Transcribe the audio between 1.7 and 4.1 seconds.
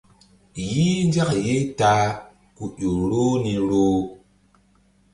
ta a ku ƴo roh ni roh.